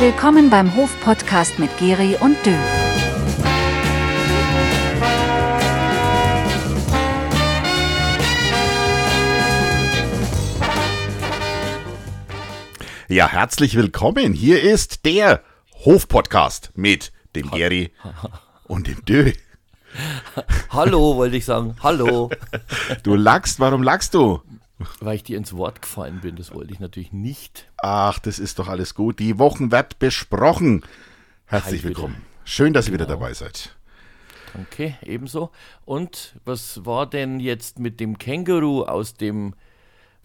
[0.00, 2.54] Willkommen beim Hof-Podcast mit Geri und Dö.
[13.08, 14.32] Ja, herzlich willkommen.
[14.32, 15.42] Hier ist der
[15.84, 17.92] Hof-Podcast mit dem Geri
[18.64, 19.32] und dem Dö.
[20.70, 21.76] Hallo, wollte ich sagen.
[21.82, 22.30] Hallo.
[23.02, 24.40] Du lachst, warum lachst du?
[25.00, 27.70] Weil ich dir ins Wort gefallen bin, das wollte ich natürlich nicht.
[27.78, 29.18] Ach, das ist doch alles gut.
[29.18, 30.82] Die Wochen wird besprochen.
[31.46, 32.22] Herzlich Hi willkommen.
[32.44, 33.18] Schön, dass ihr wieder Genau.
[33.18, 33.76] dabei seid.
[34.62, 35.50] Okay, ebenso.
[35.84, 39.54] Und was war denn jetzt mit dem Känguru aus dem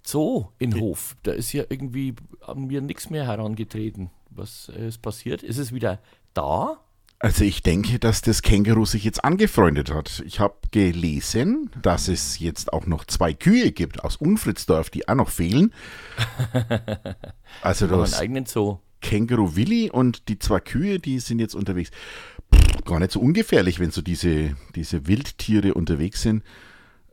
[0.03, 1.15] Zoo in Hof?
[1.23, 4.09] Da ist ja irgendwie an mir nichts mehr herangetreten.
[4.29, 5.43] Was äh, ist passiert?
[5.43, 5.99] Ist es wieder
[6.34, 6.79] da?
[7.19, 10.21] Also ich denke, dass das Känguru sich jetzt angefreundet hat.
[10.25, 15.15] Ich habe gelesen, dass es jetzt auch noch zwei Kühe gibt aus Unfritzdorf, die auch
[15.15, 15.73] noch fehlen.
[17.61, 18.79] Also das eigenen Zoo.
[19.01, 21.90] Känguru Willi und die zwei Kühe, die sind jetzt unterwegs.
[22.53, 26.43] Pff, gar nicht so ungefährlich, wenn so diese, diese Wildtiere unterwegs sind.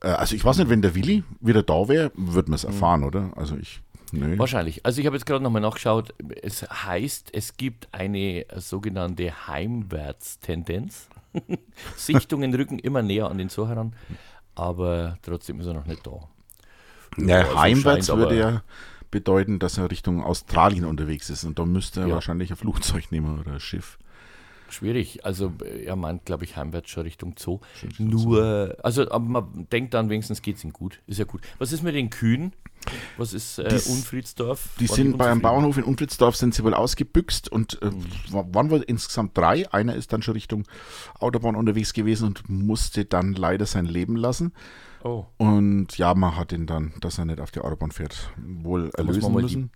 [0.03, 3.05] Äh, Also ich weiß nicht, wenn der Willi wieder da wäre, würde man es erfahren,
[3.05, 3.31] oder?
[3.37, 3.81] Also ich,
[4.13, 4.39] nö.
[4.39, 4.85] Wahrscheinlich.
[4.87, 6.15] Also ich habe jetzt gerade nochmal nachgeschaut.
[6.43, 11.09] Es heißt, es gibt eine sogenannte Heimwärtstendenz.
[11.97, 13.95] Sichtungen rücken immer näher an den Zoo heran,
[14.55, 16.29] aber trotzdem ist er noch nicht da.
[17.17, 18.63] Ja, also heimwärts scheint würde ja
[19.11, 22.15] bedeuten, dass er Richtung Australien unterwegs ist und da müsste er Ja.
[22.15, 23.99] wahrscheinlich ein Flugzeug nehmen oder ein Schiff.
[24.73, 25.25] Schwierig.
[25.25, 27.61] Also äh, er meint, glaube ich, heimwärts schon Richtung Zoo.
[27.99, 31.01] Nur, also aber man denkt dann, wenigstens geht es ihm gut.
[31.07, 31.43] Ist ja gut.
[31.59, 32.53] Was ist mit den Kühen?
[33.17, 34.71] Was ist äh, Die Unfriedsdorf?
[34.81, 35.41] Die Waren sind bei einem?
[35.41, 37.91] Bauernhof in Unfritzdorf sind sie wohl ausgebüxt und äh,
[38.31, 39.71] wa- waren wohl insgesamt drei.
[39.73, 40.65] Einer ist dann schon Richtung
[41.21, 44.53] Autobahn unterwegs gewesen und musste dann leider sein Leben lassen.
[45.05, 48.91] Oh, Und ja, man hat ihn dann, dass er nicht auf die Autobahn fährt, wohl
[48.91, 49.71] da muss man erlösen mal müssen.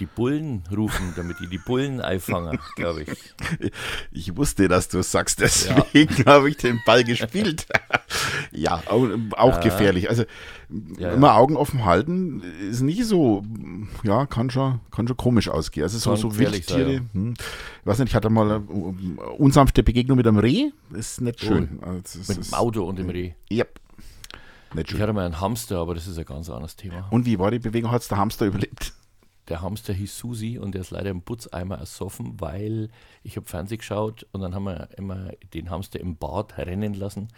[0.00, 3.70] Die, Bullen rufen, damit die die Bullen einfangen, glaube ich.
[4.10, 7.66] Ich wusste, dass du es sagst, deswegen habe ich den Ball gespielt.
[8.52, 9.06] ja, auch,
[9.36, 10.08] auch gefährlich.
[10.10, 10.24] Also
[10.98, 13.44] Ja, immer Augen offen halten ist nicht so,
[14.02, 15.84] ja, kann schon, kann schon komisch ausgehen.
[15.84, 17.02] Also so, so Wildtiere.
[17.12, 17.34] Hm.
[17.80, 18.60] Ich weiß nicht, ich hatte mal eine
[19.38, 20.70] unsanfte Begegnung mit einem Reh.
[20.92, 21.78] ist nicht schön.
[21.82, 23.32] Also, es Mit ist- dem Auto und dem Reh.
[23.52, 23.80] Yep.
[24.72, 25.00] Nicht Ich schön.
[25.02, 27.08] hatte mal einen Hamster, aber das ist ein ganz anderes Thema.
[27.10, 27.90] Und wie war die Bewegung?
[27.90, 28.92] Hat der Hamster überlebt?
[29.50, 32.88] Der Hamster hieß Susi und der ist leider im Putzeimer ersoffen, weil
[33.24, 37.28] ich habe Fernsehen geschaut und dann haben wir immer den Hamster im Bad rennen lassen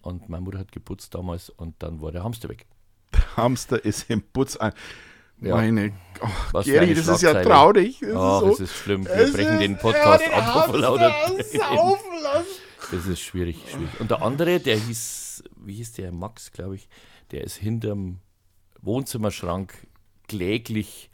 [0.00, 2.66] und meine Mutter hat geputzt damals und dann war der Hamster weg.
[3.36, 4.72] Hamster ist im Putz ein.
[5.40, 5.56] Ja.
[5.56, 7.98] Meine, oh, Was Geri, das ist ja traurig.
[8.00, 9.04] Das Oh, ist so, das ist schlimm.
[9.04, 10.70] Wir Es brechen den Podcast ja, den ab.
[12.90, 14.00] Das ist schwierig, schwierig.
[14.00, 16.88] Und der andere, der hieß, wie hieß der, Max, glaube ich,
[17.32, 18.20] der ist hinterm
[18.80, 19.74] Wohnzimmerschrank
[20.28, 21.10] kläglich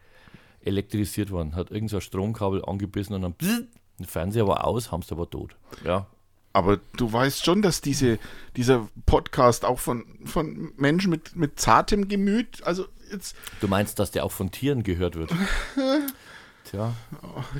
[0.64, 1.54] elektrisiert worden.
[1.56, 3.64] Hat irgend so ein Stromkabel angebissen und dann bzzzt,
[3.98, 5.54] der Fernseher war aus, Hamster war tot.
[5.84, 6.06] Ja,
[6.52, 8.18] Aber du weißt schon, dass diese,
[8.56, 14.10] dieser Podcast auch von, von Menschen mit, mit zartem Gemüt, also jetzt, du meinst, dass
[14.10, 15.30] der auch von Tieren gehört wird?
[16.64, 16.94] Tja.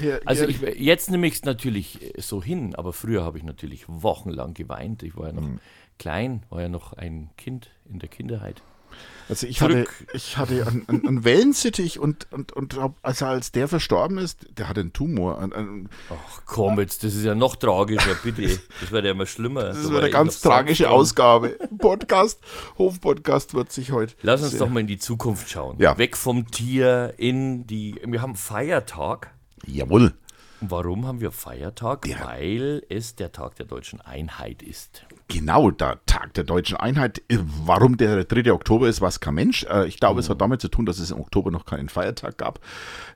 [0.00, 3.84] ja, Also ich, jetzt nehme ich es natürlich so hin, aber früher habe ich natürlich
[3.88, 5.02] wochenlang geweint.
[5.02, 5.60] Ich war ja noch Mhm.
[5.98, 8.62] klein, war ja noch ein Kind in der Kinderheit.
[9.28, 14.18] Also ich hatte, ich hatte einen, einen, Wellensittich und, und, und also als der verstorben
[14.18, 15.40] ist, der hatte einen Tumor.
[15.40, 18.60] Ein, ein, Ach komm jetzt, das ist ja noch tragischer, bitte.
[18.80, 19.64] Das wird ja immer schlimmer.
[19.64, 20.92] das Da ist war eine ganz tragische dran.
[20.92, 21.58] Ausgabe.
[21.78, 22.40] Podcast,
[22.78, 24.14] Hofpodcast wird sich heute.
[24.22, 25.78] Lass uns doch mal in die Zukunft schauen.
[25.78, 25.96] Ja.
[25.98, 28.00] Weg vom Tier in die.
[28.04, 29.32] Wir haben Feiertag.
[29.66, 30.12] Jawohl.
[30.64, 32.06] Warum haben wir Feiertag?
[32.24, 35.04] Weil es der Tag der deutschen Einheit ist.
[35.26, 37.20] Genau, der Tag der deutschen Einheit.
[37.28, 38.52] Äh, Warum der 3.
[38.52, 39.64] Oktober ist, weiß kein Mensch.
[39.64, 42.38] Äh, Ich glaube, es hat damit zu tun, dass es im Oktober noch keinen Feiertag
[42.38, 42.60] gab.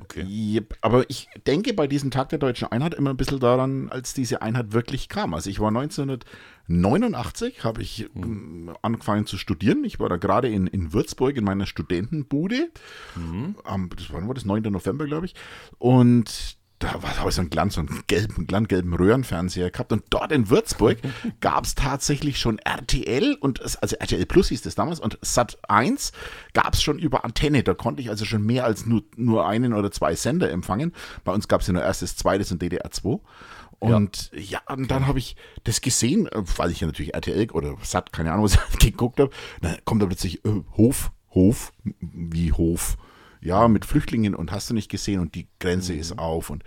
[0.03, 0.63] Okay.
[0.81, 4.43] Aber ich denke bei diesem Tag der deutschen Einheit immer ein bisschen daran, als diese
[4.43, 5.33] Einheit wirklich kam.
[5.33, 9.85] Also ich war 1989, habe ich ähm, angefangen zu studieren.
[9.85, 12.71] Ich war da gerade in, in Würzburg in meiner Studentenbude.
[13.65, 14.63] Am, das war, war das 9.
[14.65, 15.35] November, glaube ich.
[15.79, 19.93] Und da war habe ich so einen Glanz, so einen gelben, glanzgelben Röhrenfernseher gehabt.
[19.93, 20.99] Und dort in Würzburg
[21.41, 26.13] gab es tatsächlich schon RTL und also RTL Plus hieß das damals und Sat 1
[26.53, 27.63] gab es schon über Antenne.
[27.63, 30.93] Da konnte ich also schon mehr als nur, nur einen oder zwei Sender empfangen.
[31.25, 33.21] Bei uns gab es ja nur erstes, zweites und DDR 2.
[33.79, 37.77] Und ja, und dann habe ich das gesehen, äh, weil ich ja natürlich RTL oder
[37.83, 39.31] Sat, keine Ahnung, was ich geguckt habe.
[39.61, 42.97] Dann kommt da plötzlich äh, Hof, Hof, wie Hof.
[43.47, 46.51] Ja, mit Flüchtlingen und hast du nicht gesehen und die Grenze ist auf.
[46.51, 46.65] Und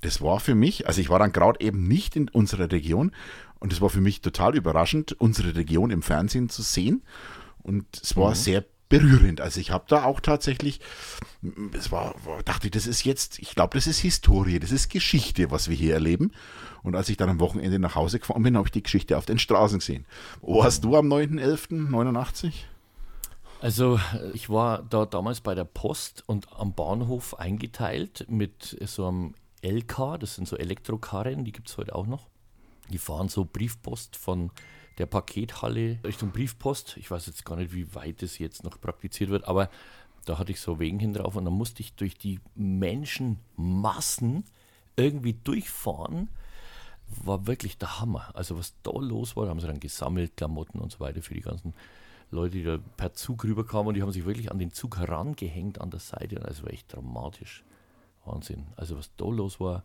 [0.00, 3.12] das war für mich, also ich war dann gerade eben nicht in unserer Region
[3.60, 7.02] und es war für mich total überraschend, unsere Region im Fernsehen zu sehen.
[7.62, 9.42] Und es war sehr berührend.
[9.42, 10.80] Also ich habe da auch tatsächlich,
[11.76, 12.14] es war,
[12.46, 15.76] dachte ich, das ist jetzt, ich glaube, das ist Historie, das ist Geschichte, was wir
[15.76, 16.32] hier erleben.
[16.82, 19.26] Und als ich dann am Wochenende nach Hause gefahren bin, habe ich die Geschichte auf
[19.26, 20.06] den Straßen gesehen.
[20.40, 22.52] Wo hast du am 9.11.89?
[23.60, 23.98] Also
[24.34, 30.18] ich war da damals bei der Post und am Bahnhof eingeteilt mit so einem LK,
[30.20, 32.28] das sind so Elektrokarren, die gibt es heute auch noch.
[32.90, 34.50] Die fahren so Briefpost von
[34.98, 36.98] der Pakethalle Richtung Briefpost.
[36.98, 39.70] Ich weiß jetzt gar nicht, wie weit das jetzt noch praktiziert wird, aber
[40.26, 44.44] da hatte ich so Wegen hin drauf und dann musste ich durch die Menschenmassen
[44.96, 46.28] irgendwie durchfahren.
[47.24, 48.30] War wirklich der Hammer.
[48.34, 51.34] Also was da los war, da haben sie dann gesammelt, Klamotten und so weiter für
[51.34, 51.74] die ganzen
[52.34, 55.80] Leute, die da per Zug rüberkamen und die haben sich wirklich an den Zug herangehängt
[55.80, 56.44] an der Seite.
[56.44, 57.64] Also war echt dramatisch.
[58.24, 58.66] Wahnsinn.
[58.76, 59.84] Also was da los war,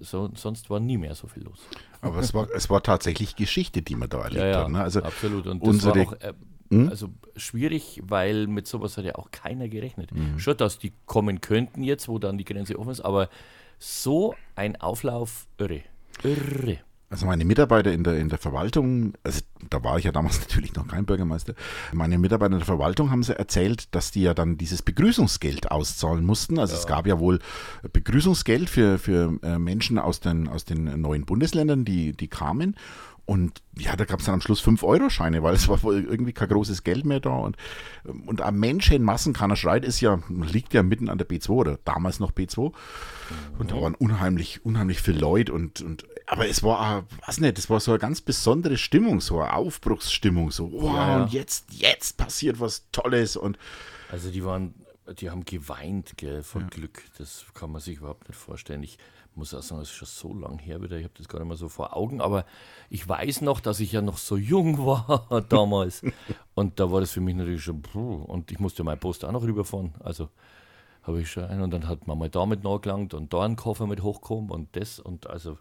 [0.00, 1.60] so, sonst war nie mehr so viel los.
[2.00, 4.68] Aber es war, es war tatsächlich Geschichte, die man da erlebt Ja, ja, hat.
[4.70, 4.80] Ne?
[4.80, 5.46] Also absolut.
[5.46, 6.32] Und unsere- das war auch äh,
[6.72, 6.88] Hm?
[6.88, 10.12] also schwierig, weil mit sowas hat ja auch keiner gerechnet.
[10.14, 10.38] Mhm.
[10.38, 13.28] Schon, dass die kommen könnten jetzt, wo dann die Grenze offen ist, aber
[13.80, 15.82] so ein Auflauf, irre.
[16.22, 16.78] Irre.
[17.10, 20.74] Also meine Mitarbeiter in der, in der Verwaltung, also da war ich ja damals natürlich
[20.74, 21.54] noch kein Bürgermeister,
[21.92, 26.24] meine Mitarbeiter in der Verwaltung haben sie erzählt, dass die ja dann dieses Begrüßungsgeld auszahlen
[26.24, 26.60] mussten.
[26.60, 27.40] Also es gab ja wohl
[27.92, 32.76] Begrüßungsgeld für, für äh, Menschen aus den, aus den neuen Bundesländern, die, die kamen.
[33.30, 36.48] Und ja, da gab es dann am Schluss 5-Euro-Scheine, weil es war wohl irgendwie kein
[36.48, 37.30] großes Geld mehr da.
[37.30, 37.56] Und,
[38.26, 41.50] und am Mensch in Massen, keiner schreit, ist ja, liegt ja mitten an der B2
[41.50, 42.72] oder damals noch B2.
[43.56, 47.68] Und da waren unheimlich, unheimlich viele Leute und, und aber es war, weiß nicht, es
[47.68, 51.22] war so eine ganz besondere Stimmung, so eine Aufbruchsstimmung, so, wow, Ja, ja.
[51.24, 53.58] und jetzt, jetzt passiert was Tolles und
[54.12, 54.74] Also die waren,
[55.18, 57.02] die haben geweint, gell, von Glück.
[57.18, 58.82] Das kann man sich überhaupt nicht vorstellen.
[58.84, 58.96] Ich
[59.34, 60.96] muss auch sagen, das ist schon so lang her wieder.
[60.98, 62.44] Ich habe das gar nicht mehr so vor Augen, aber
[62.90, 66.02] ich weiß noch, dass ich ja noch so jung war damals.
[66.54, 69.32] und da war das für mich natürlich schon, puh, und ich musste meine Post auch
[69.32, 69.94] noch rüberfahren.
[70.00, 70.28] Also
[71.02, 73.86] habe ich schon einen und dann hat man mal damit nachgelangt und da einen Koffer
[73.86, 75.58] mit hochgekommen und das und also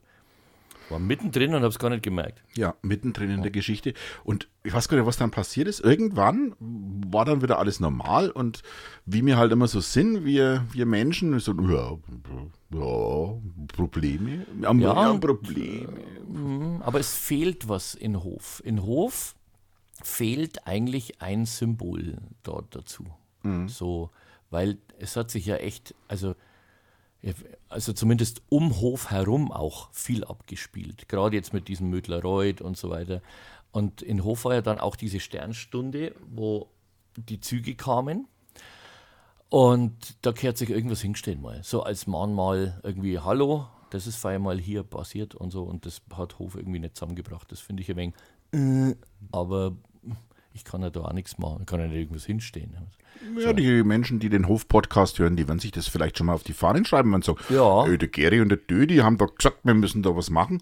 [0.90, 2.44] war mittendrin und habe es gar nicht gemerkt.
[2.56, 3.94] ja, mittendrin in der Geschichte.
[4.24, 5.80] Und ich weiß gar nicht, was dann passiert ist.
[5.80, 8.62] Irgendwann war dann wieder alles normal und
[9.06, 11.98] wie wir halt immer so sind, wir, wir Menschen, so, ja,
[12.72, 13.34] ja,
[13.76, 15.88] Probleme, Ja, ja, Probleme.
[16.28, 18.62] Mhm, Aber es fehlt was in Hof.
[18.66, 19.36] In Hof
[20.04, 23.06] fehlt eigentlich ein Symbol dort dazu.
[23.68, 24.10] So,
[24.50, 26.36] weil es hat sich ja echt, also,
[27.68, 31.10] also zumindest um Hof herum auch viel abgespielt.
[31.10, 33.22] Gerade jetzt mit diesem Mödlerreuth und so weiter.
[33.72, 36.70] Und in Hof war ja dann auch diese Sternstunde, wo
[37.16, 38.28] die Züge kamen.
[39.50, 41.62] Und da kehrt sich irgendwas hinstellen mal.
[41.64, 45.64] So als Mahnmal irgendwie, hallo, das ist mal hier passiert und so.
[45.64, 47.52] Und das hat Hof irgendwie nicht zusammengebracht.
[47.52, 48.16] Das finde ich ein wenig,
[48.54, 48.96] äh,
[49.32, 49.76] aber
[50.60, 51.58] ich kann ja da auch nichts machen.
[51.62, 52.76] Ich kann ja nicht irgendwas hinstehen.
[53.38, 56.44] Ja, die Menschen, die den Hof-Podcast hören, die werden sich das vielleicht schon mal auf
[56.44, 57.86] die Fahnen schreiben und sagen, Ja.
[57.86, 60.62] äh, der Geri und der Dö, die haben doch gesagt, wir müssen da was machen.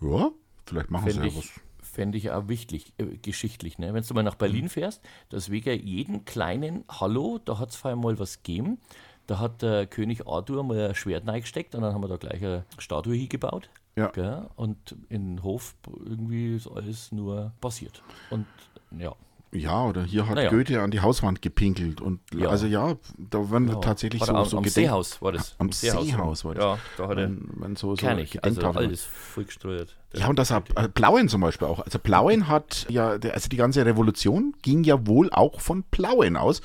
[0.00, 0.30] Ja,
[0.66, 1.50] vielleicht machen Fände sie ja was.
[1.82, 3.78] fänd ich auch wichtig, äh, geschichtlich.
[3.78, 3.92] Ne?
[3.92, 7.96] Wenn du mal nach Berlin fährst, dass wegen jeden kleinen Hallo, da hat es vorher
[7.96, 8.78] mal was gegeben.
[9.26, 12.42] Da hat der König Arthur mal ein Schwert reingesteckt und dann haben wir da gleich
[12.42, 13.68] eine Statue hingebaut.
[13.96, 14.08] Ja.
[14.08, 14.46] Gell?
[14.56, 15.74] Und in Hof
[16.06, 18.02] irgendwie ist alles nur passiert.
[18.30, 18.46] Und
[18.98, 19.14] ja.
[19.52, 20.50] Ja, oder hier hat Naja.
[20.50, 22.00] Goethe an die Hauswand gepinkelt.
[22.00, 22.48] Und Ja.
[22.50, 23.76] also ja, da werden ja.
[23.76, 25.54] tatsächlich so, am, so am Seehaus war das.
[25.58, 26.62] Am Seehaus war das.
[26.64, 29.96] Ja, da hat er wenn, wenn so, so kernig, also alles voll gestreut.
[30.14, 31.80] Ja, und das hat äh, Plauen zum Beispiel auch.
[31.80, 36.60] Also Plauen hat ja, also die ganze Revolution ging ja wohl auch von Plauen aus.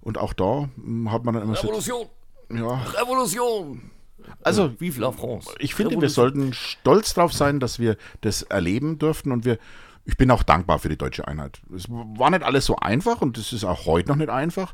[0.00, 2.06] Und auch da hm, hat man dann immer so, Revolution!
[2.50, 3.90] ja, Revolution!
[4.42, 5.50] also Vive la France!
[5.58, 6.14] ich finde, wir Revolution.
[6.32, 9.58] sollten stolz drauf sein, dass wir das erleben durften und wir,
[10.08, 11.60] ich bin auch dankbar für die deutsche Einheit.
[11.74, 14.72] Es war nicht alles so einfach und es ist auch heute noch nicht einfach,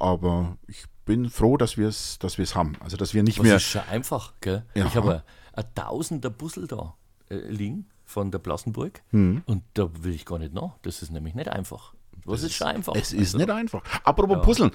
[0.00, 2.74] aber ich bin froh, dass wir es, dass haben.
[2.80, 4.64] Also, dass wir nicht Das mehr, ist schon einfach, gell?
[4.74, 4.86] Ja.
[4.86, 5.22] Ich habe
[5.52, 6.94] ein tausender Bussel da
[7.30, 9.42] äh, liegen von der Plassenburg Hm.
[9.46, 10.72] und da will ich gar nicht nach.
[10.82, 11.94] Das ist nämlich nicht einfach.
[12.26, 12.94] Das ist schon einfach.
[12.94, 13.82] Es ist Also, nicht einfach.
[14.04, 14.70] Apropos Puzzeln.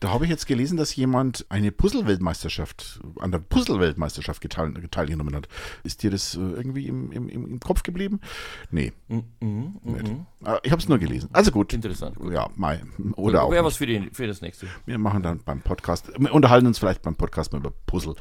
[0.00, 5.48] Da habe ich jetzt gelesen, dass jemand eine Puzzle-Weltmeisterschaft, an der Puzzle-Weltmeisterschaft geteil, teilgenommen hat.
[5.82, 8.20] Ist dir das äh, irgendwie im, im, im Kopf geblieben?
[8.70, 8.92] Nee.
[9.08, 10.12] Nicht.
[10.44, 11.30] Ah, Ich habe es nur gelesen.
[11.32, 11.72] Also gut.
[11.72, 12.32] Interessant, gut.
[12.32, 12.80] Ja, Mai.
[13.16, 13.50] Oder auch.
[13.50, 14.68] Wäre was für, die, für das nächste.
[14.86, 18.14] Wir machen dann beim Podcast, wir unterhalten uns vielleicht beim Podcast mal über Puzzle.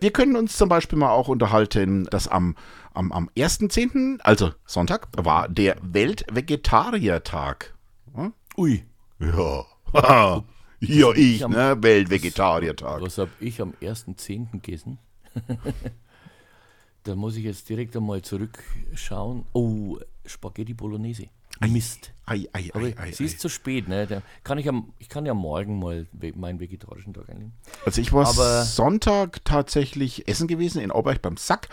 [0.00, 2.56] Wir können uns zum Beispiel mal auch unterhalten, dass am,
[2.92, 7.74] am, am 1.10., also Sonntag, war der Weltvegetariertag.
[8.14, 8.32] Hm?
[8.56, 8.84] Ui,
[9.18, 9.64] Ja.
[10.80, 11.76] ja, ich, am- ne?
[11.80, 13.00] Weltvegetariertag.
[13.02, 14.50] was habe ich am 1.10.
[14.52, 14.98] gegessen?
[17.04, 19.44] da muss ich jetzt direkt einmal zurückschauen.
[19.52, 21.26] Oh, Spaghetti Bolognese.
[21.60, 22.12] Mist.
[22.26, 23.38] Ei, ei, Aber ei, ei, sie ist ei.
[23.38, 24.06] zu spät, ne?
[24.06, 26.06] Da kann ich, am, ich kann ja morgen mal
[26.36, 27.52] meinen vegetarischen Tag einnehmen.
[27.84, 31.68] Also ich war Aber- Sonntag tatsächlich essen gewesen in Auberg beim Sack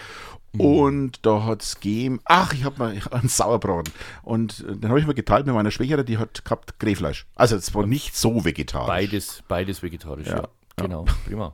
[0.54, 0.62] Mhm.
[0.62, 3.94] und da hat es gegeben, ach, ich habe mal einen Sauerbraten
[4.24, 7.28] und äh, den habe ich mal geteilt mit meiner Schwägerin, die hat gehabt Grillfleisch.
[7.36, 8.88] Also es war nicht so vegetarisch.
[8.88, 10.38] Beides, beides vegetarisch, ja.
[10.38, 11.54] Ja, Genau, prima.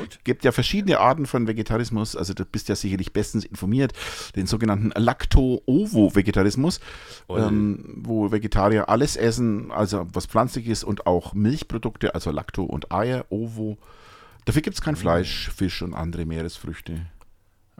[0.00, 0.18] Gut.
[0.24, 3.92] gibt ja verschiedene Arten von Vegetarismus, also du bist ja sicherlich bestens informiert,
[4.36, 6.80] den sogenannten Lacto-Ovo-Vegetarismus,
[7.28, 12.92] ähm, wo Vegetarier alles essen, also was pflanzlich ist und auch Milchprodukte, also Lacto und
[12.92, 13.78] Eier, Ovo.
[14.44, 17.06] Dafür gibt es kein Fleisch, Fisch und andere Meeresfrüchte.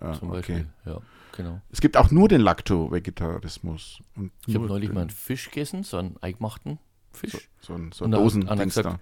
[0.01, 0.37] Ah, Zum okay.
[0.37, 0.67] Beispiel.
[0.87, 0.99] Ja,
[1.37, 1.61] genau.
[1.71, 4.01] Es gibt auch nur den Lacto-Vegetarismus.
[4.47, 6.79] Ich habe neulich mal einen Fisch gegessen, so einen eingemachten
[7.13, 7.49] Fisch.
[7.61, 9.01] so ein, so Und ein dann hat Dosendings einer gesagt.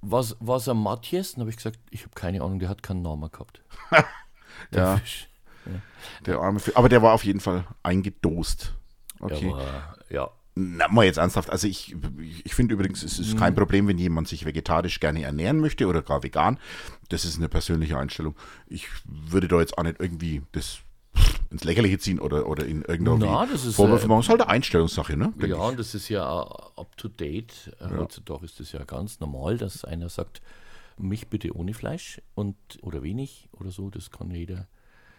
[0.00, 1.32] Was, was ein Matthias?
[1.32, 3.62] Dann habe ich gesagt, ich habe keine Ahnung, der hat keinen Namen gehabt.
[4.72, 5.28] Der Ja, Fisch.
[6.26, 6.76] der arme Fisch.
[6.76, 8.74] Aber der war auf jeden Fall eingedost.
[9.20, 9.50] Okay.
[9.52, 10.30] War, ja.
[10.56, 11.50] Na, mal jetzt ernsthaft.
[11.50, 11.94] Also ich,
[12.44, 13.38] ich finde übrigens, es ist Mhm.
[13.38, 16.58] kein Problem, wenn jemand sich vegetarisch gerne ernähren möchte oder gar vegan.
[17.10, 18.34] Das ist eine persönliche Einstellung.
[18.66, 20.78] Ich würde da jetzt auch nicht irgendwie das
[21.50, 24.18] ins Lächerliche ziehen oder, oder in irgendeiner Vorwürfe äh, machen.
[24.18, 25.32] Das ist halt eine Einstellungssache, ne?
[25.46, 27.72] Ja, und das ist ja up to date.
[27.80, 30.42] Äh, Heutzutage ist das ja ganz normal, dass einer sagt,
[30.98, 33.88] mich bitte ohne Fleisch und oder wenig oder so.
[33.90, 34.66] Das kann jeder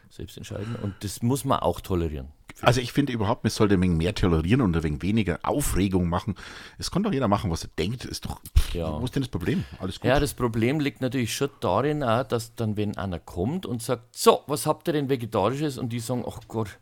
[0.10, 0.76] selbst entscheiden.
[0.82, 2.30] Und das muss man auch tolerieren.
[2.62, 6.10] Also ich finde überhaupt, man sollte ein wenig mehr tolerieren und ein wenig weniger Aufregung
[6.10, 6.36] machen.
[6.78, 8.04] Es kann doch jeder machen, was er denkt.
[8.04, 9.00] Ist doch, pff, Ja.
[9.00, 9.64] wo ist denn das Problem?
[9.80, 10.10] Alles gut.
[10.10, 14.14] Ja, das Problem liegt natürlich schon darin, auch, dass dann, wenn einer kommt und sagt,
[14.16, 15.78] so, was habt ihr denn Vegetarisches?
[15.78, 16.80] Und die sagen, ach Gott,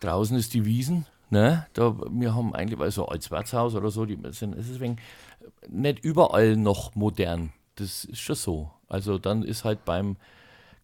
[0.00, 1.06] draußen ist die Wiesen.
[1.30, 1.66] Ne?
[1.74, 4.96] Da, wir haben eigentlich, also als Wirtshaus oder so, die sind, es ist wegen,
[5.68, 7.52] nicht überall noch modern.
[7.76, 8.70] Das ist schon so.
[8.88, 10.16] Also dann ist halt beim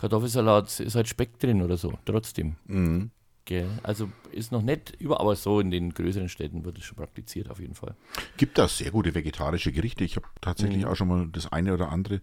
[0.00, 2.57] Kartoffelsalat ist halt Speck drin oder so, trotzdem.
[3.45, 3.69] Gell?
[3.83, 7.50] Also ist noch nicht überall, aber so in den größeren Städten wird es schon praktiziert
[7.50, 7.95] auf jeden Fall.
[8.38, 10.04] Gibt da sehr gute vegetarische Gerichte.
[10.04, 10.88] Ich habe tatsächlich Mhm.
[10.90, 12.21] auch schon mal das eine oder andere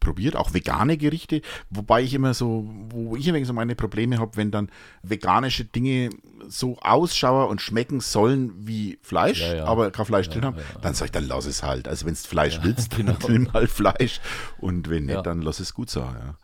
[0.00, 4.36] probiert, auch vegane Gerichte, wobei ich immer so, wo ich immer so meine Probleme habe,
[4.36, 4.68] wenn dann
[5.04, 6.10] veganische Dinge
[6.48, 9.64] so ausschauen und schmecken sollen wie Fleisch, Ja, ja.
[9.66, 11.86] aber kein Fleisch drin haben, dann sage ich, dann lass es halt.
[11.86, 13.12] Also wenn du Fleisch willst, genau.
[13.12, 14.20] dann nimm halt Fleisch
[14.58, 15.22] und wenn nicht, Ja.
[15.22, 16.34] dann lass es gut sein.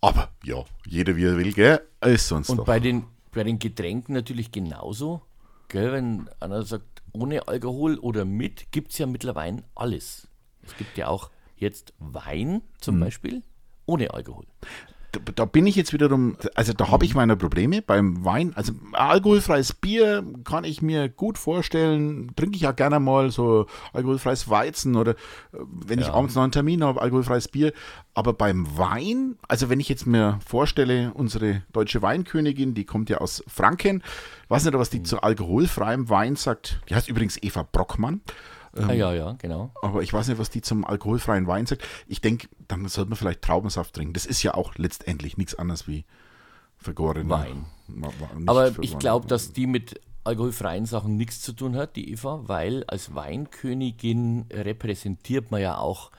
[0.00, 1.80] Aber ja, jeder wie er will, gell?
[2.04, 2.64] Ist sonst Und doch.
[2.64, 5.22] bei den, bei den Getränken natürlich genauso.
[5.68, 10.28] Gell, wenn einer sagt, ohne Alkohol oder mit, gibt es ja mittlerweile alles.
[10.62, 13.00] Es gibt ja auch jetzt Wein zum Mhm.
[13.00, 13.42] Beispiel
[13.86, 14.46] ohne Alkohol.
[15.12, 18.52] Da, da bin ich jetzt wiederum, also da habe ich meine Probleme beim Wein.
[18.54, 24.50] Also alkoholfreies Bier kann ich mir gut vorstellen, trinke ich ja gerne mal so alkoholfreies
[24.50, 25.14] Weizen oder
[25.52, 26.14] wenn ich Ja.
[26.14, 27.72] abends noch einen Termin habe, alkoholfreies Bier.
[28.14, 33.18] Aber beim Wein, also wenn ich jetzt mir vorstelle, unsere deutsche Weinkönigin, die kommt ja
[33.18, 34.02] aus Franken,
[34.48, 36.80] weiß nicht, was die zu alkoholfreiem Wein sagt.
[36.88, 38.20] Die heißt übrigens Eva Brockmann.
[38.82, 39.70] Ah, ja, ja, genau.
[39.82, 41.86] Aber ich weiß nicht, was die zum alkoholfreien Wein sagt.
[42.06, 44.14] Ich denke, dann sollte man vielleicht Traubensaft trinken.
[44.14, 46.04] Das ist ja auch letztendlich nichts anderes wie
[46.76, 47.64] vergorener Wein.
[48.46, 52.84] Aber ich glaube, dass die mit alkoholfreien Sachen nichts zu tun hat, die Eva, weil
[52.84, 56.10] als Weinkönigin repräsentiert man ja auch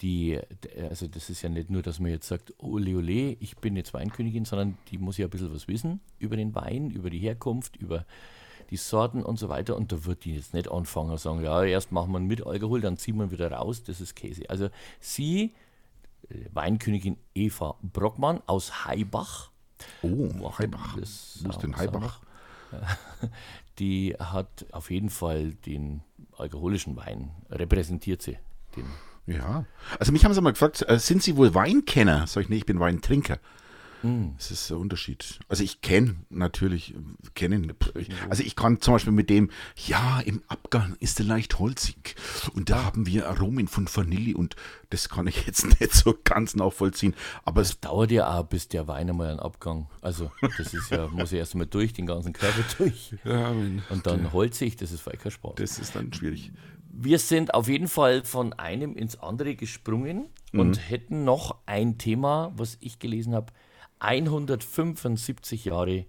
[0.00, 0.40] die,
[0.88, 3.94] also das ist ja nicht nur, dass man jetzt sagt, ole ole, ich bin jetzt
[3.94, 7.76] Weinkönigin, sondern die muss ja ein bisschen was wissen über den Wein, über die Herkunft,
[7.76, 8.04] über
[8.72, 9.76] die Sorten und so weiter.
[9.76, 12.80] Und da wird die jetzt nicht anfangen und sagen, ja, erst machen wir mit Alkohol,
[12.80, 14.48] dann ziehen wir wieder raus, das ist Käse.
[14.48, 15.52] Also sie,
[16.30, 19.50] äh, Weinkönigin Eva Brockmann aus Haibach,
[20.02, 20.96] Oh, Heibach.
[20.98, 22.20] das Wo ist denn noch.
[23.78, 26.02] Die hat auf jeden Fall den
[26.36, 28.38] alkoholischen Wein, repräsentiert sie.
[28.76, 28.84] Den,
[29.26, 29.64] Ja.
[29.98, 32.26] Also mich haben sie mal gefragt, äh, sind Sie wohl Weinkenner?
[32.26, 33.38] Sag ich, nee, ich bin Weintrinker.
[34.02, 34.34] Hm.
[34.36, 35.38] Das ist der Unterschied.
[35.48, 36.94] Also ich kenne natürlich,
[37.34, 37.72] kennen,
[38.28, 39.50] also ich kann zum Beispiel mit dem,
[39.86, 42.16] ja, im Abgang ist er leicht holzig
[42.54, 44.56] und da haben wir Aromen von Vanille und
[44.90, 48.88] das kann ich jetzt nicht so ganz nachvollziehen, aber es dauert ja auch, bis der
[48.88, 49.88] Wein einmal einen Abgang.
[50.00, 53.14] Also, das ist ja, muss ja erst einmal durch, den ganzen Körper durch.
[53.24, 55.54] Und dann holzig, das ist voll kein Spaß.
[55.56, 56.52] das ist dann schwierig.
[56.94, 62.52] Wir sind auf jeden Fall von einem ins andere gesprungen und hätten noch ein Thema,
[62.54, 63.52] was ich gelesen habe:
[64.02, 66.06] 175 Jahre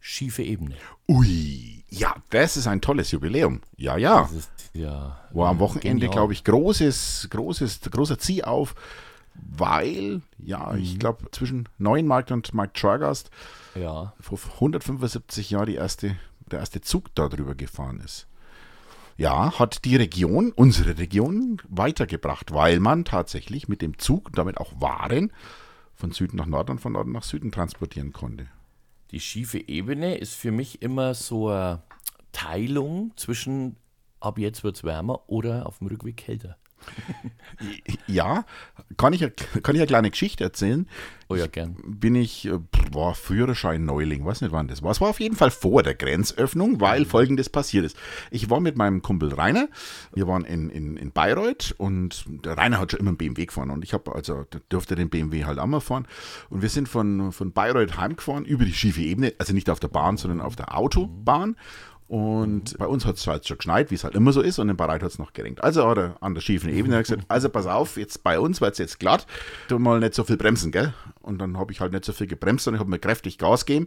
[0.00, 0.76] schiefe Ebene.
[1.08, 3.60] Ui, ja, das ist ein tolles Jubiläum.
[3.76, 4.28] Ja, ja.
[4.36, 5.20] Ist ja.
[5.32, 8.74] War am Wochenende, glaube ich, großes, großes, großer Zieh auf,
[9.34, 13.30] weil, ja, ich glaube, zwischen Neuenmarkt und Markt Schorgast
[13.74, 16.16] Ja, vor 175 Jahren die erste,
[16.50, 18.26] der erste Zug da drüber gefahren ist.
[19.16, 24.58] Ja, hat die Region, unsere Region, weitergebracht, weil man tatsächlich mit dem Zug und damit
[24.58, 25.32] auch Waren
[25.94, 28.48] von Süden nach Norden und von Norden nach Süden transportieren konnte.
[29.12, 31.82] die schiefe Ebene ist für mich immer so ein
[32.32, 33.76] Teilung zwischen
[34.20, 36.56] ab jetzt wird es wärmer oder auf dem Rückweg kälter.
[38.06, 38.44] Ja,
[38.96, 40.86] kann ich, kann ich eine kleine Geschichte erzählen?
[41.28, 41.76] Oh ja, gern.
[41.82, 42.58] Bin ich, äh,
[42.92, 44.90] war Führerschein Neuling, weiß nicht wann das war.
[44.90, 47.96] Es war auf jeden Fall vor der Grenzöffnung, weil folgendes passiert ist.
[48.30, 49.68] Ich war mit meinem Kumpel Rainer,
[50.12, 53.70] wir waren in, in, in Bayreuth und der Rainer hat schon immer einen BMW gefahren
[53.70, 56.06] und ich habe, also durfte den BMW halt auch mal fahren
[56.50, 59.88] und wir sind von, von Bayreuth heimgefahren über die schiefe Ebene, also nicht auf der
[59.88, 61.56] Bahn, sondern auf der Autobahn
[62.12, 64.68] und bei uns hat es halt schon geschneit, wie es halt immer so ist, und
[64.68, 65.64] in Bareit hat es noch geregnet.
[65.64, 68.72] Also hat er an der schiefen Ebene gesagt, also pass auf, jetzt bei uns wird
[68.72, 69.26] es jetzt glatt,
[69.68, 70.92] tu mal nicht so viel bremsen, gell?
[71.22, 73.64] Und dann habe ich halt nicht so viel gebremst, sondern ich habe mir kräftig Gas
[73.64, 73.86] gegeben,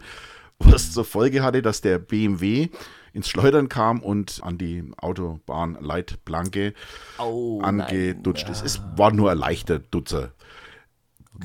[0.58, 2.70] was zur Folge hatte, dass der BMW
[3.14, 6.74] ins Schleudern kam und an die Autobahnleitplanke
[7.20, 8.54] Oh, angedutscht nein.
[8.54, 8.66] ist.
[8.66, 10.32] Es war nur ein leichter Dutzer.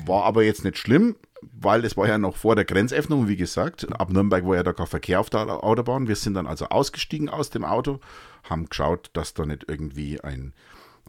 [0.07, 3.91] War aber jetzt nicht schlimm, weil es war ja noch vor der Grenzöffnung, wie gesagt.
[3.99, 6.07] Ab Nürnberg war ja da kein Verkehr auf der Autobahn.
[6.07, 7.99] Wir sind dann also ausgestiegen aus dem Auto,
[8.43, 10.53] haben geschaut, dass da nicht irgendwie ein,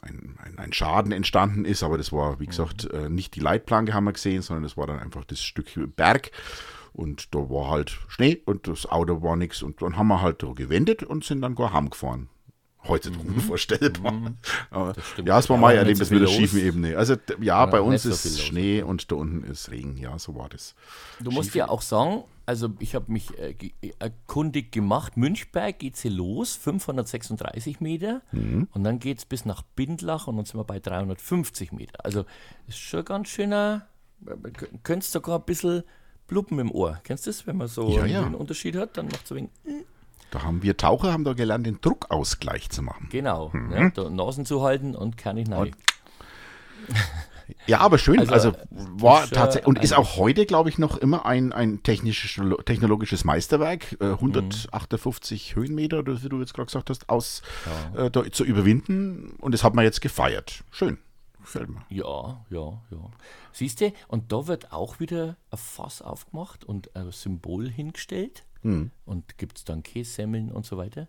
[0.00, 1.82] ein, ein, ein Schaden entstanden ist.
[1.82, 4.86] Aber das war, wie gesagt, äh, nicht die Leitplanke haben wir gesehen, sondern es war
[4.86, 6.30] dann einfach das Stück Berg.
[6.92, 9.62] Und da war halt Schnee und das Auto war nichts.
[9.62, 12.28] Und dann haben wir halt da gewendet und sind dann gar heimgefahren.
[12.84, 14.32] Heute unvorstellbar.
[14.70, 15.28] Aber, stimmt.
[15.28, 16.58] ja, es war Ja, mal erlebt so das mit der schiefen.
[16.58, 16.96] Ebene.
[16.96, 18.40] Also ja, Ja, bei uns so ist viel los.
[18.40, 19.96] Schnee und da unten ist Regen.
[19.98, 20.74] Ja, so war das.
[21.20, 25.16] Du musst ja auch sagen, also ich habe mich äh, ge- erkundig gemacht.
[25.16, 28.20] Münchberg geht sie los, 536 Meter.
[28.32, 28.66] Mhm.
[28.72, 32.04] Und dann geht es bis nach Bindlach und dann sind wir bei 350 Meter.
[32.04, 32.24] Also
[32.66, 33.86] ist schon ganz schöner,
[34.26, 34.32] äh,
[34.82, 35.84] könntest sogar ein bisschen
[36.26, 36.98] bluppen im Ohr.
[37.04, 38.24] Kennst du das, wenn man so Ja, ja.
[38.26, 38.96] einen Unterschied hat?
[38.96, 39.50] Dann macht es ein wenig,
[40.32, 43.08] Da haben wir Taucher haben da gelernt, den Druckausgleich zu machen.
[43.10, 43.72] genau, Mhm.
[43.72, 45.70] ja, da Nasen zu halten und kann ich rein.
[47.66, 48.18] Ja, aber schön.
[48.18, 51.82] Also, Also, war äh, tatsächlich und ist auch heute, glaube ich, noch immer ein, ein
[51.82, 53.96] technisches, technologisches Meisterwerk.
[54.00, 57.42] Äh, 158 Höhenmeter, oder wie du jetzt gerade gesagt hast, aus
[57.94, 59.34] äh, da, zu überwinden.
[59.38, 60.64] Und das hat man jetzt gefeiert.
[60.70, 60.98] Schön.
[61.42, 61.82] Gefällt mir.
[61.90, 63.10] Ja, ja, ja.
[63.52, 68.44] Siehst du, und da wird auch wieder ein Fass aufgemacht und ein Symbol hingestellt.
[69.04, 71.08] Und gibt es dann Kässemmeln und so weiter.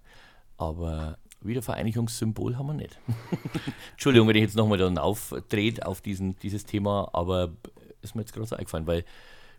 [0.58, 2.99] Aber Wiedervereinigungssymbol haben wir nicht.
[3.91, 7.51] Entschuldigung, wenn ich jetzt nochmal dann aufdreht auf diesen, dieses Thema, aber
[8.01, 9.06] ist mir jetzt gerade so eingefallen, weil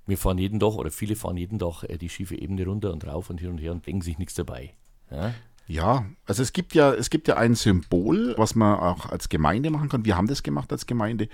[0.07, 3.07] wir fahren jeden Tag oder viele fahren jeden Tag äh, die schiefe Ebene runter und
[3.07, 4.75] rauf und hin und her und denken sich nichts dabei.
[5.11, 5.35] Ja?
[5.67, 9.71] Ja, also es gibt ja, es gibt ja ein Symbol, was man auch als Gemeinde
[9.71, 10.05] machen kann.
[10.05, 11.29] Wir haben das gemacht als Gemeinde,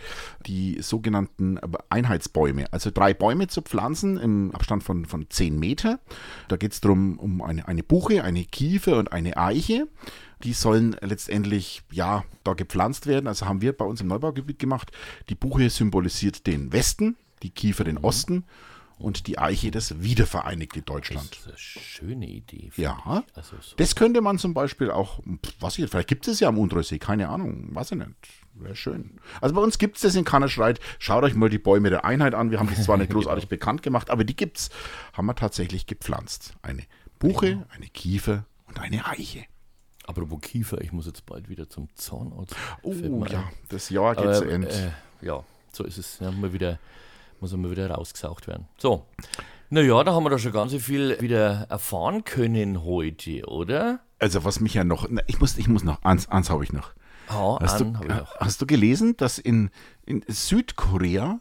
[0.47, 2.73] die sogenannten Einheitsbäume.
[2.73, 5.99] Also drei Bäume zu pflanzen im Abstand von, von 10 Meter.
[6.47, 9.89] Da geht es darum, um eine, eine Buche, eine Kiefer und eine Eiche.
[10.45, 13.27] Die sollen letztendlich, ja, da gepflanzt werden.
[13.27, 14.93] Also haben wir bei uns im Neubaugebiet gemacht.
[15.29, 18.45] Die Buche symbolisiert den Westen, die Kiefer den Osten
[19.01, 21.31] und die Eiche das wiedervereinigte Deutschland.
[21.31, 22.71] Das ist eine schöne Idee.
[22.77, 23.25] Ja.
[23.35, 23.77] Also so.
[23.77, 25.21] Das könnte man zum Beispiel auch,
[25.59, 28.11] was ich, vielleicht gibt es ja am Untersee, keine Ahnung, weiß ich nicht.
[28.55, 29.19] Wäre schön.
[29.41, 30.81] Also bei uns gibt es das in Kannerschreit.
[30.99, 32.51] Schaut euch mal die Bäume der Einheit an.
[32.51, 34.71] Wir haben das zwar nicht großartig bekannt gemacht, aber die gibt's.
[35.13, 36.55] Haben wir tatsächlich gepflanzt.
[36.63, 36.83] Eine
[37.19, 39.45] Buche, eine Kiefer und eine Eiche.
[40.07, 42.57] Apropos Kiefer, ich muss jetzt bald wieder zum Zahnarzt.
[42.83, 42.93] Oh
[43.31, 44.69] ja, das Jahr geht zu Ende.
[44.69, 46.19] Äh, ja, so ist es.
[46.19, 46.79] Ja, mal wieder,
[47.41, 48.67] muss mal wieder rausgesaugt werden.
[48.79, 49.07] So.
[49.71, 54.01] Naja, da haben wir da schon ganz viel wieder erfahren können heute, oder?
[54.21, 56.93] also was mich ja noch, ich muss, ich muss noch, eins, eins habe ich noch.
[57.29, 58.37] Ja, Hast du, habe ich auch.
[58.37, 59.71] hast du gelesen, dass in,
[60.05, 61.41] in Südkorea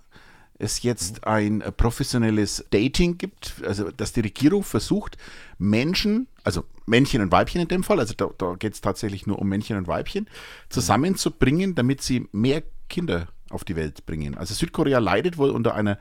[0.58, 5.18] es jetzt ein professionelles Dating gibt, also dass die Regierung versucht,
[5.58, 9.40] Menschen, also Männchen und Weibchen in dem Fall, also da, da geht es tatsächlich nur
[9.40, 10.30] um Männchen und Weibchen,
[10.70, 14.38] zusammenzubringen, damit sie mehr Kinder auf die Welt bringen.
[14.38, 15.98] Also Südkorea leidet wohl unter einer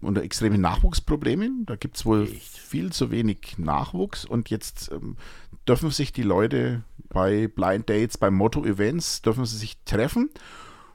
[0.00, 1.66] unter extremen Nachwuchsproblemen.
[1.66, 5.16] Da gibt es wohl viel zu wenig Nachwuchs und jetzt ähm,
[5.66, 10.30] dürfen sich die Leute bei Blind Dates, bei Motto-Events, dürfen sie sich treffen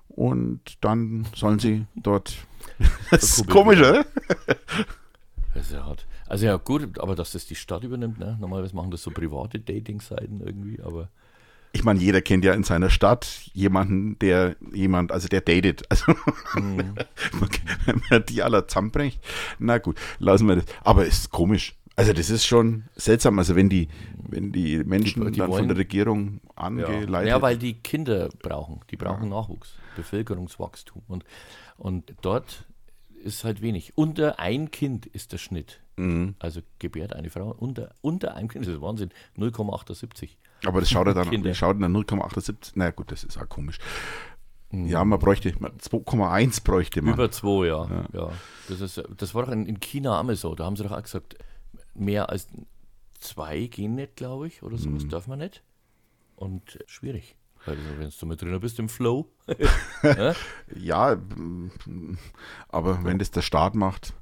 [0.07, 2.37] und dann sollen sie dort.
[3.11, 4.05] das ist komisch, oder?
[5.53, 6.05] Das ist ja hart.
[6.27, 8.37] Also ja, gut, aber dass das die Stadt übernimmt, ne?
[8.39, 11.09] Normalerweise machen das so private Dating-Seiten irgendwie, aber
[11.75, 15.83] Ich meine, jeder kennt ja in seiner Stadt jemanden, der jemand, also der datet.
[15.89, 16.13] Also
[17.85, 19.17] wenn man die alle zusammenbringt.
[19.59, 20.65] Na gut, lassen wir das.
[20.83, 21.75] Aber es ist komisch.
[21.95, 23.37] Also das ist schon seltsam.
[23.39, 23.87] Also wenn die,
[24.27, 26.63] wenn die Menschen Die- die dann von wollen- der Regierung ja.
[26.63, 28.81] angeleitet ja, weil die Kinder brauchen.
[28.91, 31.03] Die brauchen Nachwuchs, Bevölkerungswachstum.
[31.07, 31.23] Und,
[31.77, 32.65] und dort
[33.23, 33.93] ist halt wenig.
[33.95, 35.79] Unter ein Kind ist der Schnitt.
[35.97, 36.33] Mhm.
[36.39, 40.29] Also gebärt eine Frau unter, unter einem Kind, das ist Wahnsinn, 0,78.
[40.65, 41.53] Aber das schaut ja dann, Kinder.
[41.53, 42.71] schaut dann 0,78?
[42.75, 43.77] Na gut, das ist auch komisch.
[44.71, 47.13] Ja, man bräuchte, man- 2,1 bräuchte man.
[47.13, 48.05] Über zwei, ja.
[48.11, 48.31] ja.
[48.69, 50.55] Das, ist, das war doch in, in China einmal so.
[50.55, 51.35] Da haben sie doch auch gesagt,
[51.93, 52.47] mehr als
[53.19, 55.09] zwei gehen nicht, glaube ich, oder sowas Mhm.
[55.09, 55.61] darf man nicht.
[56.35, 57.35] Und schwierig.
[57.65, 59.27] Weil wenn du mit drin bist im Flow.
[60.75, 61.17] Ja,
[62.69, 64.13] aber wenn das der Staat macht.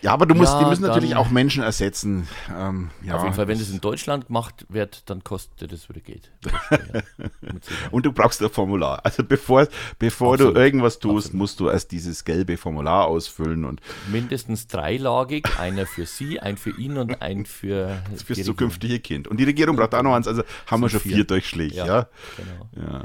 [0.00, 2.28] Ja, aber du musst, Ja, die müssen natürlich auch Menschen ersetzen.
[2.56, 6.00] Ähm, ja, Auf jeden Fall, wenn das- in Deutschland gemacht wird, dann kostet das wieder
[6.00, 6.30] Geld.
[7.90, 9.04] Und du brauchst ein Formular.
[9.04, 9.66] Also bevor,
[9.98, 10.56] bevor Absolut.
[10.56, 11.34] du irgendwas tust, Absolut.
[11.38, 13.80] musst du erst dieses gelbe Formular ausfüllen und
[14.10, 19.28] Mindestens dreilagig, einer für sie, ein für ihn und ein für fürs zukünftige Kind.
[19.28, 21.16] Und die Regierung braucht auch noch eins, also haben wir Sind schon vier.
[21.16, 21.74] vier Durchschläge.
[21.74, 21.86] Ja.
[21.86, 22.88] Ja, genau.
[22.92, 23.04] Ja.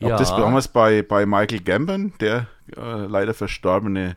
[0.00, 0.16] Ob Ja.
[0.16, 4.16] das damals bei, bei Michael Gambon, der äh, leider verstorbene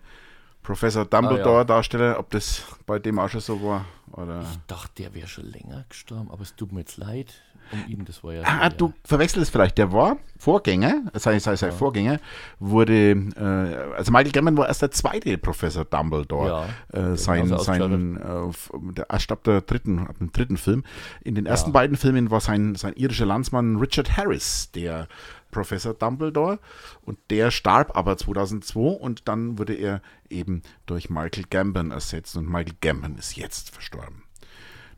[0.63, 3.85] Professor Dumbledore-Darsteller, ob das bei dem auch schon so war?
[4.11, 4.41] Oder?
[4.41, 7.33] Ich dachte, der wäre schon länger gestorben, aber es tut mir jetzt leid
[7.71, 8.41] um ihn, das war ja.
[8.43, 9.77] Ah, ja, du verwechselst es vielleicht.
[9.77, 12.19] Der war Vorgänger, sein, sein, sein Vorgänger
[12.59, 16.67] wurde, äh, also Michael Gambon war erst der zweite Professor Dumbledore.
[16.93, 20.83] Ja, äh, sein, genauso sein, äh, erst ab der dritten, ab dem dritten Film.
[21.23, 25.07] In den ersten beiden Filmen war sein, sein irischer Landsmann Richard Harris, der
[25.51, 26.59] Professor Dumbledore.
[27.01, 32.47] Und der starb aber 2002 und dann wurde er eben durch Michael Gambon ersetzt und
[32.47, 34.23] Michael Gambon ist jetzt verstorben.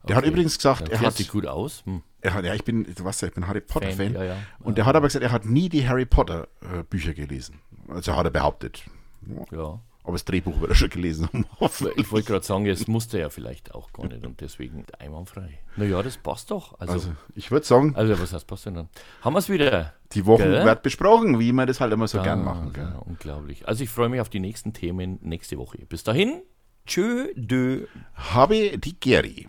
[0.08, 0.32] Der hat Okay.
[0.32, 1.84] übrigens gesagt, er hat, sich gut aus.
[1.86, 2.02] Hm.
[2.22, 4.14] er hat, ja, ich bin, du weißt ja, ich bin Harry Potter Fan.
[4.14, 4.38] Fan, ja, ja.
[4.60, 7.60] Und der hat aber gesagt, er hat nie die Harry Potter äh, Bücher gelesen.
[7.88, 8.84] Also hat er behauptet.
[9.52, 9.80] Ja.
[10.04, 11.46] Aber das Drehbuch wird er schon gelesen haben.
[11.96, 15.60] Ich wollte gerade sagen, es musste ja vielleicht auch gar nicht und deswegen einwandfrei.
[15.78, 16.78] Naja, das passt doch.
[16.80, 18.90] Also, Also also, ich würde sagen, was heißt passt denn dann?
[19.22, 19.94] Haben wir es wieder?
[20.14, 20.66] die Woche Gell?
[20.66, 22.72] wird besprochen, wie man das halt immer so Ah, gern machen.
[22.74, 22.84] Gell?
[22.84, 23.68] ja, unglaublich.
[23.68, 25.80] Also ich freue mich auf die nächsten Themen nächste Woche.
[25.88, 26.44] Bis dahin,
[26.86, 27.86] tschö, dö.
[28.14, 29.48] Habe die Geri.